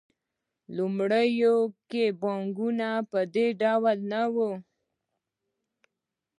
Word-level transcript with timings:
په 0.63 0.69
لومړیو 0.75 1.55
کې 1.89 2.05
بانکونه 2.21 2.89
په 3.11 3.19
دې 3.33 3.47
ډول 3.61 3.97
نه 4.11 4.21
وو 4.33 4.51